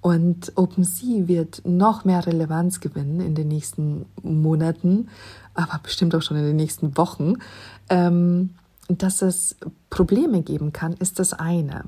Und 0.00 0.52
OpenSea 0.54 1.26
wird 1.26 1.62
noch 1.64 2.04
mehr 2.04 2.24
Relevanz 2.26 2.80
gewinnen 2.80 3.20
in 3.20 3.34
den 3.34 3.48
nächsten 3.48 4.06
Monaten, 4.22 5.08
aber 5.54 5.80
bestimmt 5.82 6.14
auch 6.14 6.22
schon 6.22 6.36
in 6.36 6.44
den 6.44 6.56
nächsten 6.56 6.96
Wochen. 6.96 7.34
Ähm, 7.88 8.50
dass 8.88 9.22
es 9.22 9.56
Probleme 9.90 10.42
geben 10.42 10.72
kann, 10.72 10.94
ist 10.94 11.18
das 11.18 11.34
eine. 11.34 11.84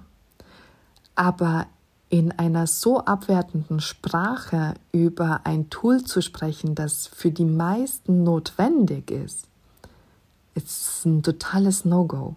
Aber 1.14 1.66
in 2.10 2.32
einer 2.32 2.66
so 2.66 3.04
abwertenden 3.04 3.80
Sprache 3.80 4.74
über 4.92 5.42
ein 5.44 5.70
Tool 5.70 6.02
zu 6.02 6.20
sprechen, 6.20 6.74
das 6.74 7.06
für 7.06 7.30
die 7.30 7.44
meisten 7.44 8.24
notwendig 8.24 9.10
ist, 9.10 9.46
ist 10.54 11.06
ein 11.06 11.22
totales 11.22 11.84
No-Go. 11.84 12.34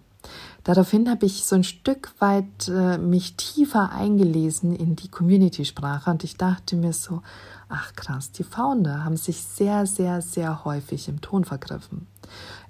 Daraufhin 0.63 1.09
habe 1.09 1.25
ich 1.25 1.45
so 1.45 1.55
ein 1.55 1.63
Stück 1.63 2.13
weit 2.19 2.69
äh, 2.69 2.97
mich 2.97 3.35
tiefer 3.35 3.91
eingelesen 3.91 4.75
in 4.75 4.95
die 4.95 5.09
Community-Sprache 5.09 6.09
und 6.09 6.23
ich 6.23 6.37
dachte 6.37 6.77
mir 6.77 6.93
so, 6.93 7.21
ach 7.67 7.93
krass, 7.95 8.31
die 8.31 8.43
Founder 8.43 9.03
haben 9.03 9.17
sich 9.17 9.41
sehr, 9.41 9.85
sehr, 9.85 10.21
sehr 10.21 10.63
häufig 10.63 11.09
im 11.09 11.19
Ton 11.19 11.43
vergriffen. 11.43 12.07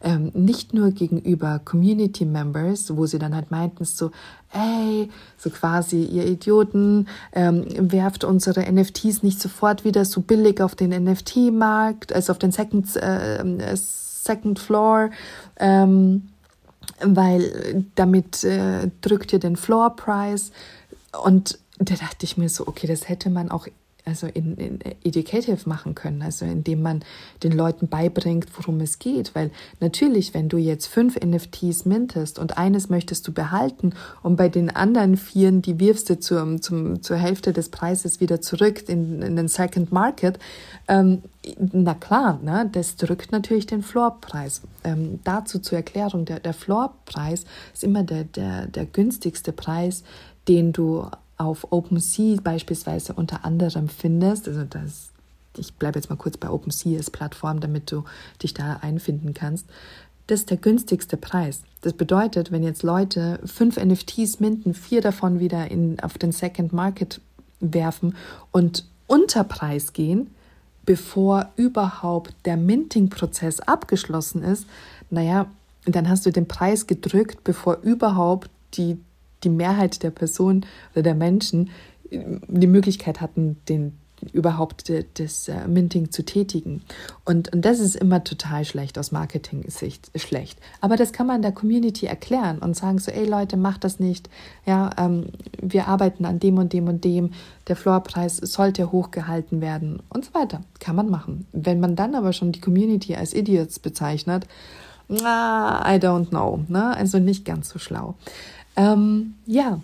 Ähm, 0.02 0.32
nicht 0.34 0.74
nur 0.74 0.92
gegenüber 0.92 1.62
Community 1.64 2.26
Members, 2.26 2.98
wo 2.98 3.06
sie 3.06 3.20
dann 3.20 3.36
halt 3.36 3.52
meinten 3.52 3.86
so, 3.86 4.12
ey, 4.52 5.10
so 5.38 5.50
quasi, 5.50 6.04
ihr 6.04 6.26
Idioten, 6.26 7.08
ähm, 7.32 7.66
werft 7.92 8.24
unsere 8.24 8.70
NFTs 8.72 9.24
nicht 9.24 9.40
sofort 9.40 9.86
wieder 9.86 10.04
so 10.04 10.22
billig 10.22 10.62
auf 10.62 10.76
den 10.76 10.90
NFT-Markt, 10.90 12.12
also 12.12 12.32
auf 12.32 12.40
den 12.40 12.52
Second, 12.52 12.96
äh, 12.96 13.76
Second 13.76 14.60
Floor, 14.60 15.12
ähm, 15.58 16.30
weil 17.02 17.86
damit 17.96 18.44
äh, 18.44 18.90
drückt 19.02 19.34
ihr 19.34 19.40
den 19.40 19.56
Floor 19.56 19.96
Price. 19.96 20.52
Und 21.24 21.60
da 21.80 21.96
dachte 21.96 22.26
ich 22.26 22.38
mir 22.38 22.50
so, 22.50 22.68
okay, 22.68 22.88
das 22.88 23.10
hätte 23.10 23.30
man 23.30 23.52
auch 23.52 23.68
also 24.06 24.28
in, 24.28 24.56
in 24.56 24.80
educative 25.04 25.68
machen 25.68 25.96
können, 25.96 26.22
also 26.22 26.46
indem 26.46 26.82
man 26.82 27.04
den 27.42 27.54
Leuten 27.54 27.88
beibringt, 27.88 28.48
worum 28.58 28.82
es 28.82 29.00
geht. 29.00 29.34
Weil 29.36 29.52
natürlich, 29.80 30.34
wenn 30.34 30.50
du 30.50 30.58
jetzt 30.58 30.88
fünf 30.88 31.18
NFTs 31.20 31.86
mintest 31.86 32.40
und 32.40 32.58
eines 32.58 32.90
möchtest 32.90 33.28
du 33.28 33.32
behalten 33.32 33.94
und 34.22 34.36
bei 34.36 34.50
den 34.50 34.70
anderen 34.70 35.18
vieren, 35.18 35.62
die 35.62 35.80
wirfst 35.80 36.10
du 36.10 36.20
zum, 36.20 36.62
zum, 36.62 37.02
zur 37.02 37.18
Hälfte 37.18 37.54
des 37.54 37.70
Preises 37.70 38.20
wieder 38.20 38.42
zurück 38.42 38.90
in, 38.90 39.22
in 39.22 39.36
den 39.36 39.48
Second 39.48 39.92
Market, 39.92 40.40
ähm, 40.88 41.24
na 41.58 41.94
klar, 41.94 42.40
ne, 42.42 42.70
das 42.72 42.96
drückt 42.96 43.32
natürlich 43.32 43.66
den 43.66 43.84
Floorpreis. 43.84 44.62
Ähm, 44.84 45.20
dazu 45.24 45.60
zur 45.60 45.78
Erklärung, 45.78 46.26
der, 46.26 46.40
der 46.40 46.54
Floorpreis 46.54 47.46
ist 47.74 47.84
immer 47.84 48.04
der, 48.04 48.24
der, 48.24 48.68
der 48.68 48.86
günstigste 48.86 49.52
Preis, 49.52 50.04
den 50.48 50.74
du 50.74 51.08
auf 51.38 51.72
OpenSea 51.72 52.38
beispielsweise 52.42 53.14
unter 53.14 53.46
anderem 53.46 53.90
findest, 53.90 54.48
also 54.48 54.64
das, 54.64 55.12
ich 55.58 55.74
bleibe 55.74 56.00
jetzt 56.00 56.10
mal 56.10 56.16
kurz 56.16 56.38
bei 56.38 56.50
OpenSea 56.50 56.98
als 56.98 57.12
Plattform, 57.12 57.60
damit 57.60 57.92
du 57.92 58.04
dich 58.42 58.54
da 58.54 58.78
einfinden 58.82 59.34
kannst, 59.34 59.66
das 60.28 60.42
ist 60.42 60.50
der 60.50 60.58
günstigste 60.58 61.18
Preis. 61.18 61.62
Das 61.82 61.94
bedeutet, 61.94 62.52
wenn 62.52 62.64
jetzt 62.64 62.84
Leute 62.84 63.40
fünf 63.46 63.78
NFTs 63.78 64.40
minten, 64.40 64.74
vier 64.74 65.02
davon 65.02 65.40
wieder 65.40 65.70
in, 65.70 66.00
auf 66.00 66.18
den 66.18 66.32
Second 66.32 66.72
Market 66.72 67.20
werfen 67.60 68.16
und 68.52 68.86
unter 69.08 69.44
Preis 69.44 69.92
gehen, 69.92 70.28
bevor 70.86 71.52
überhaupt 71.56 72.34
der 72.46 72.58
Minting-Prozess 72.58 73.60
abgeschlossen 73.60 74.44
ist, 74.44 74.66
naja, 75.10 75.48
dann 75.86 76.08
hast 76.08 76.26
du 76.26 76.32
den 76.32 76.48
Preis 76.48 76.88
gedrückt, 76.88 77.44
bevor 77.44 77.80
überhaupt 77.82 78.50
die 78.76 78.98
die 79.44 79.50
Mehrheit 79.50 80.04
der 80.04 80.12
Personen 80.12 80.66
oder 80.94 81.04
der 81.04 81.16
Menschen 81.16 81.70
äh, 82.10 82.20
die 82.48 82.68
Möglichkeit 82.68 83.22
hatten, 83.22 83.58
den, 83.70 83.94
überhaupt 84.32 84.92
das 85.16 85.48
äh, 85.48 85.68
Minting 85.68 86.12
zu 86.12 86.24
tätigen. 86.24 86.82
Und, 87.26 87.54
und 87.54 87.66
das 87.66 87.80
ist 87.80 87.96
immer 87.96 88.24
total 88.24 88.64
schlecht 88.64 88.98
aus 88.98 89.12
Marketing-Sicht 89.12 90.12
schlecht. 90.16 90.60
Aber 90.82 90.96
das 90.96 91.12
kann 91.12 91.28
man 91.28 91.42
der 91.42 91.52
Community 91.52 92.06
erklären 92.06 92.60
und 92.60 92.76
sagen 92.76 93.00
so, 93.00 93.12
ey 93.12 93.26
Leute, 93.26 93.58
macht 93.58 93.84
das 93.84 94.00
nicht. 94.00 94.30
Ja, 94.66 94.92
ähm, 94.98 95.28
wir 95.62 95.88
arbeiten 95.88 96.26
an 96.26 96.40
dem 96.40 96.58
und 96.58 96.74
dem 96.74 96.88
und 96.88 97.04
dem. 97.04 97.32
Der 97.68 97.76
Floorpreis 97.76 98.38
sollte 98.38 98.92
hochgehalten 98.92 99.62
werden 99.62 100.02
und 100.10 100.26
so 100.26 100.34
weiter. 100.34 100.62
Kann 100.80 100.96
man 100.96 101.10
machen. 101.10 101.48
Wenn 101.52 101.80
man 101.80 101.96
dann 101.96 102.16
aber 102.16 102.34
schon 102.34 102.52
die 102.52 102.62
Community 102.62 103.16
als 103.16 103.34
Idiots 103.34 103.80
bezeichnet, 103.80 104.48
na, 105.10 105.84
I 105.86 106.00
don't 106.00 106.30
know. 106.30 106.64
Ne? 106.70 106.96
Also 106.96 107.20
nicht 107.20 107.46
ganz 107.46 107.70
so 107.70 107.78
schlau. 107.78 108.16
Ähm, 108.76 109.36
ja, 109.46 109.80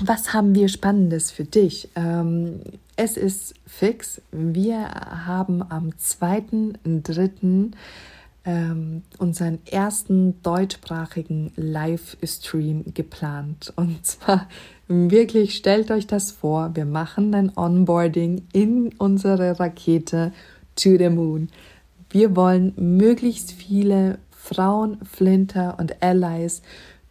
was 0.00 0.32
haben 0.32 0.54
wir 0.54 0.68
Spannendes 0.68 1.30
für 1.30 1.44
dich? 1.44 1.88
Ähm, 1.94 2.60
es 2.96 3.16
ist 3.16 3.54
fix. 3.66 4.20
Wir 4.30 4.88
haben 5.26 5.62
am 5.68 5.90
2.3. 5.90 7.72
Ähm, 8.44 9.02
unseren 9.18 9.60
ersten 9.70 10.42
deutschsprachigen 10.42 11.52
Livestream 11.54 12.92
geplant. 12.92 13.72
Und 13.76 14.04
zwar 14.04 14.48
wirklich, 14.88 15.54
stellt 15.54 15.90
euch 15.92 16.08
das 16.08 16.32
vor, 16.32 16.74
wir 16.74 16.84
machen 16.84 17.34
ein 17.34 17.56
Onboarding 17.56 18.42
in 18.52 18.92
unsere 18.98 19.60
Rakete 19.60 20.32
to 20.74 20.96
the 20.98 21.08
Moon. 21.08 21.50
Wir 22.10 22.34
wollen 22.34 22.72
möglichst 22.76 23.52
viele 23.52 24.18
Frauen, 24.30 24.98
Flinter 25.04 25.78
und 25.78 26.02
Allies 26.02 26.62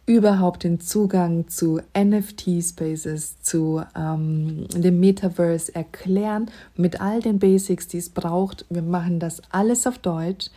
überhaupt 0.06 0.64
den 0.64 0.80
Zugang 0.80 1.48
zu 1.48 1.80
NFT-Spaces, 1.96 3.40
zu 3.40 3.82
ähm, 3.96 4.66
dem 4.74 5.00
Metaverse 5.00 5.74
erklären, 5.74 6.50
mit 6.76 7.00
all 7.00 7.20
den 7.20 7.38
Basics, 7.38 7.86
die 7.86 7.98
es 7.98 8.10
braucht. 8.10 8.66
Wir 8.68 8.82
machen 8.82 9.20
das 9.20 9.42
alles 9.50 9.86
auf 9.86 9.98
Deutsch. 9.98 10.50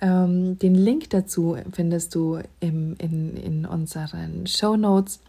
Ähm, 0.00 0.58
den 0.58 0.74
Link 0.74 1.10
dazu 1.10 1.56
findest 1.72 2.14
du 2.14 2.38
im, 2.60 2.96
in, 2.98 3.36
in 3.36 3.66
unseren 3.66 4.46
Show 4.46 4.76
Notes. 4.76 5.20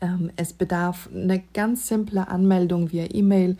Ähm, 0.00 0.30
es 0.36 0.52
bedarf 0.52 1.08
eine 1.12 1.42
ganz 1.52 1.88
simple 1.88 2.28
Anmeldung 2.28 2.92
via 2.92 3.06
E-Mail 3.12 3.56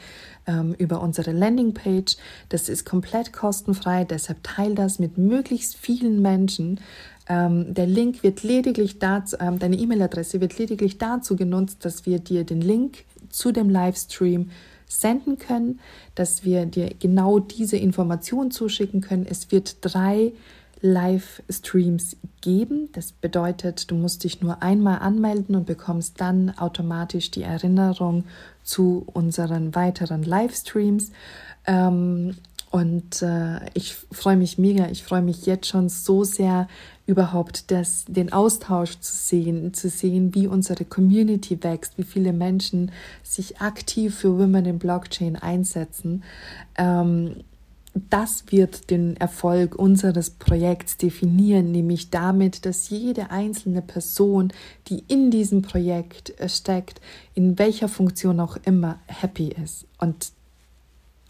ähm, 0.47 0.75
über 0.79 1.03
unsere 1.03 1.33
Landingpage. 1.33 2.17
Das 2.49 2.69
ist 2.69 2.85
komplett 2.85 3.33
kostenfrei, 3.33 4.05
deshalb 4.05 4.43
teile 4.43 4.75
das 4.75 4.99
mit 4.99 5.19
möglichst 5.19 5.77
vielen 5.77 6.23
Menschen. 6.23 6.81
Ähm, 7.31 7.73
der 7.73 7.87
Link 7.87 8.25
wird 8.25 8.43
lediglich 8.43 8.99
dazu, 8.99 9.37
ähm, 9.39 9.61
deine 9.61 9.77
E-Mail-Adresse 9.77 10.41
wird 10.41 10.59
lediglich 10.59 10.99
dazu 10.99 11.37
genutzt, 11.37 11.85
dass 11.85 12.05
wir 12.05 12.19
dir 12.19 12.43
den 12.43 12.61
Link 12.61 13.05
zu 13.29 13.53
dem 13.53 13.71
Livestream 13.71 14.51
senden 14.89 15.39
können, 15.39 15.79
dass 16.17 16.45
wir 16.45 16.67
dir 16.67 16.91
genau 16.99 17.39
diese 17.39 17.77
Information 17.77 18.51
zuschicken 18.51 19.01
können. 19.01 19.27
Es 19.31 19.53
wird 19.53 19.77
drei 19.81 20.33
Livestreams 20.81 22.17
geben. 22.41 22.89
Das 22.95 23.13
bedeutet, 23.13 23.93
du 23.93 23.95
musst 23.95 24.25
dich 24.25 24.41
nur 24.41 24.61
einmal 24.61 24.99
anmelden 24.99 25.55
und 25.55 25.67
bekommst 25.67 26.21
dann 26.21 26.51
automatisch 26.59 27.31
die 27.31 27.45
Erinnerung 27.45 28.25
zu 28.65 29.05
unseren 29.07 29.77
weiteren 29.77 30.25
Livestreams. 30.25 31.13
Ähm, 31.65 32.35
und 32.71 33.21
äh, 33.23 33.61
ich 33.75 33.95
freue 33.95 34.37
mich 34.37 34.57
mega, 34.57 34.89
ich 34.89 35.03
freue 35.03 35.23
mich 35.23 35.45
jetzt 35.45 35.67
schon 35.67 35.89
so 35.89 36.25
sehr, 36.25 36.69
überhaupt 37.11 37.73
das, 37.73 38.05
den 38.07 38.33
Austausch 38.33 39.01
zu 39.01 39.13
sehen, 39.13 39.75
zu 39.75 39.89
sehen, 39.89 40.35
wie 40.35 40.47
unsere 40.47 40.85
Community 40.85 41.63
wächst, 41.63 41.99
wie 41.99 42.05
viele 42.05 42.33
Menschen 42.33 42.93
sich 43.25 43.61
aktiv 43.61 44.15
für 44.15 44.39
Women 44.39 44.65
in 44.65 44.79
Blockchain 44.79 45.35
einsetzen. 45.35 46.23
Ähm, 46.79 47.43
das 48.09 48.45
wird 48.51 48.91
den 48.91 49.17
Erfolg 49.17 49.75
unseres 49.75 50.31
Projekts 50.31 50.97
definieren, 50.97 51.73
nämlich 51.73 52.11
damit, 52.11 52.65
dass 52.65 52.89
jede 52.89 53.33
einzelne 53.33 53.83
Person, 53.83 54.53
die 54.87 55.03
in 55.09 55.33
diesem 55.33 55.63
Projekt 55.63 56.33
steckt, 56.47 57.01
in 57.35 57.59
welcher 57.59 57.89
Funktion 57.89 58.39
auch 58.39 58.57
immer, 58.65 59.01
happy 59.07 59.49
ist. 59.49 59.87
Und 59.99 60.31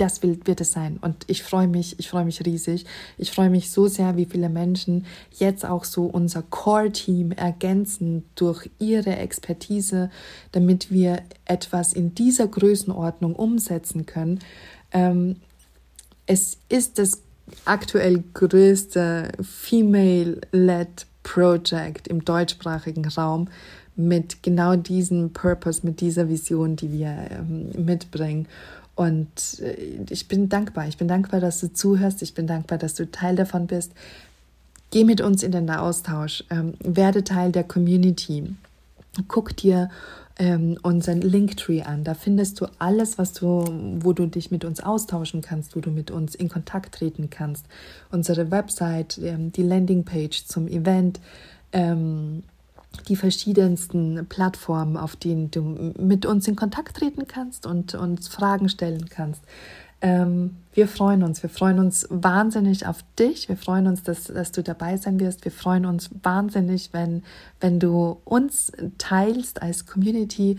das 0.01 0.23
wird 0.23 0.61
es 0.61 0.73
sein. 0.73 0.99
Und 1.03 1.25
ich 1.27 1.43
freue 1.43 1.69
mich, 1.69 1.99
ich 1.99 2.09
freue 2.09 2.25
mich 2.25 2.45
riesig. 2.47 2.87
Ich 3.19 3.31
freue 3.33 3.51
mich 3.51 3.71
so 3.71 3.87
sehr, 3.87 4.17
wie 4.17 4.25
viele 4.25 4.49
Menschen 4.49 5.05
jetzt 5.39 5.67
auch 5.67 5.85
so 5.85 6.05
unser 6.05 6.43
Core-Team 6.43 7.33
ergänzen 7.33 8.25
durch 8.35 8.71
ihre 8.79 9.17
Expertise, 9.17 10.11
damit 10.53 10.91
wir 10.91 11.23
etwas 11.45 11.93
in 11.93 12.15
dieser 12.15 12.49
Größenordnung 12.49 13.37
umsetzen 13.37 14.07
können. 14.07 14.41
Ähm, 14.93 15.37
es 16.27 16.57
ist 16.71 16.99
das 16.99 17.21
aktuell 17.67 18.25
größte 18.33 19.33
Female-led 19.43 21.07
Project 21.23 22.09
im 22.09 22.25
deutschsprachigen 22.25 23.07
Raum 23.07 23.49
mit 23.97 24.43
genau 24.43 24.77
diesem 24.77 25.35
Purpose, 25.35 25.85
mit 25.85 26.01
dieser 26.01 26.31
Vision, 26.31 26.77
die 26.77 26.91
wir 26.91 27.29
ähm, 27.31 27.71
mitbringen. 27.85 28.47
Und 28.95 29.61
äh, 29.61 30.05
ich 30.11 30.29
bin 30.29 30.49
dankbar. 30.49 30.89
Ich 30.89 30.97
bin 30.97 31.09
dankbar, 31.09 31.41
dass 31.41 31.61
du 31.61 31.73
zuhörst. 31.73 32.23
Ich 32.23 32.35
bin 32.35 32.47
dankbar, 32.47 32.79
dass 32.79 32.95
du 32.95 33.11
Teil 33.11 33.37
davon 33.37 33.67
bist. 33.67 33.93
Geh 34.91 35.05
mit 35.05 35.21
uns 35.21 35.43
in 35.43 35.53
den 35.53 35.71
Austausch. 35.71 36.45
Ähm, 36.51 36.75
werde 36.81 37.25
Teil 37.25 37.53
der 37.53 37.65
Community. 37.65 38.55
Guck 39.29 39.57
dir 39.57 39.91
ähm, 40.39 40.79
unseren 40.83 41.21
Linktree 41.21 41.83
an. 41.83 42.03
Da 42.03 42.15
findest 42.15 42.61
du 42.61 42.67
alles, 42.79 43.19
was 43.19 43.35
du, 43.35 43.65
wo 44.01 44.13
du 44.13 44.27
dich 44.27 44.51
mit 44.51 44.65
uns 44.65 44.81
austauschen 44.81 45.43
kannst, 45.43 45.77
wo 45.77 45.81
du 45.81 45.91
mit 45.91 46.11
uns 46.11 46.35
in 46.35 46.49
Kontakt 46.49 46.95
treten 46.95 47.31
kannst. 47.31 47.67
Unsere 48.11 48.51
Website, 48.51 49.19
ähm, 49.19 49.53
die 49.53 49.63
Landingpage 49.63 50.47
zum 50.47 50.67
Event. 50.67 51.21
Ähm, 51.73 52.43
die 53.09 53.17
verschiedensten 53.17 54.27
Plattformen, 54.29 54.97
auf 54.97 55.17
denen 55.17 55.51
du 55.51 55.93
mit 55.99 56.27
uns 56.27 56.49
in 56.49 56.57
Kontakt 56.57 56.97
treten 56.97 57.27
kannst 57.27 57.67
und 57.67 57.95
uns 57.95 58.29
Fragen 58.29 58.69
stellen 58.69 59.09
kannst. 59.09 59.43
Ähm, 60.03 60.57
wir 60.73 60.89
freuen 60.89 61.23
uns, 61.23 61.43
wir 61.43 61.51
freuen 61.51 61.79
uns 61.79 62.07
wahnsinnig 62.11 62.87
auf 62.87 63.05
dich. 63.19 63.49
Wir 63.49 63.57
freuen 63.57 63.87
uns, 63.87 64.03
dass, 64.03 64.25
dass 64.25 64.53
du 64.53 64.63
dabei 64.63 64.97
sein 64.97 65.21
wirst. 65.21 65.45
Wir 65.45 65.53
freuen 65.53 65.85
uns 65.85 66.11
wahnsinnig, 66.23 66.91
wenn, 66.93 67.23
wenn 67.61 67.79
du 67.81 68.19
uns 68.25 68.73
teilst 68.99 69.63
als 69.63 69.87
Community. 69.87 70.59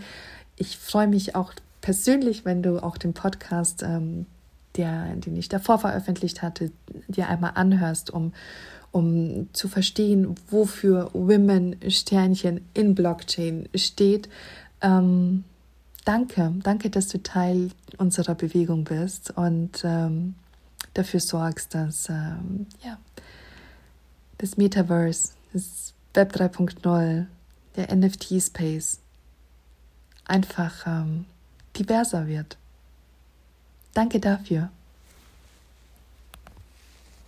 Ich 0.56 0.78
freue 0.78 1.08
mich 1.08 1.34
auch 1.34 1.52
persönlich, 1.80 2.44
wenn 2.44 2.62
du 2.62 2.82
auch 2.82 2.96
den 2.96 3.14
Podcast, 3.14 3.82
ähm, 3.82 4.26
der, 4.76 5.14
den 5.16 5.36
ich 5.36 5.48
davor 5.48 5.78
veröffentlicht 5.78 6.42
hatte, 6.42 6.72
dir 7.08 7.28
einmal 7.28 7.52
anhörst, 7.54 8.10
um, 8.10 8.32
um 8.90 9.48
zu 9.52 9.68
verstehen, 9.68 10.34
wofür 10.50 11.10
Women 11.12 11.76
Sternchen 11.88 12.62
in 12.74 12.94
Blockchain 12.94 13.68
steht. 13.74 14.28
Ähm, 14.80 15.44
danke, 16.04 16.52
danke, 16.62 16.90
dass 16.90 17.08
du 17.08 17.22
Teil 17.22 17.70
unserer 17.98 18.34
Bewegung 18.34 18.84
bist 18.84 19.30
und 19.36 19.82
ähm, 19.84 20.34
dafür 20.94 21.20
sorgst, 21.20 21.74
dass 21.74 22.08
ähm, 22.08 22.66
ja, 22.84 22.98
das 24.38 24.56
Metaverse, 24.56 25.30
das 25.52 25.94
Web 26.14 26.34
3.0, 26.34 27.26
der 27.76 27.94
NFT-Space 27.94 29.00
einfach 30.26 30.86
ähm, 30.86 31.24
diverser 31.76 32.26
wird. 32.26 32.58
Danke 33.94 34.20
dafür. 34.20 34.70